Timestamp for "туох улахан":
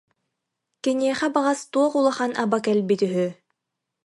1.71-2.31